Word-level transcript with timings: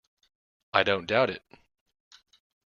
I 0.73 0.81
don't 0.81 1.05
doubt 1.05 1.29
it! 1.29 1.43